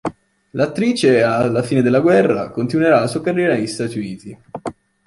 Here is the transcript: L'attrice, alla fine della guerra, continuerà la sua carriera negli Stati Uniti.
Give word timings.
L'attrice, 0.53 1.21
alla 1.21 1.61
fine 1.61 1.83
della 1.83 1.99
guerra, 1.99 2.49
continuerà 2.49 3.01
la 3.01 3.05
sua 3.05 3.21
carriera 3.21 3.53
negli 3.53 3.67
Stati 3.67 3.99
Uniti. 3.99 4.39